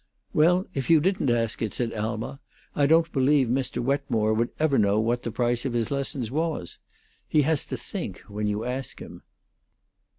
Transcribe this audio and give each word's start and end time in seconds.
"Well, 0.33 0.65
if 0.73 0.89
you 0.89 0.99
didn't 0.99 1.29
ask 1.29 1.61
it," 1.61 1.75
said 1.75 1.93
Alma, 1.93 2.39
"I 2.75 2.87
don't 2.87 3.11
believe 3.11 3.49
Mr. 3.49 3.83
Wetmore 3.83 4.33
would 4.33 4.49
ever 4.59 4.79
know 4.79 4.99
what 4.99 5.21
the 5.21 5.29
price 5.29 5.63
of 5.63 5.73
his 5.73 5.91
lessons 5.91 6.31
was. 6.31 6.79
He 7.27 7.43
has 7.43 7.65
to 7.65 7.77
think, 7.77 8.21
when 8.21 8.47
you 8.47 8.65
ask 8.65 8.99
him." 8.99 9.21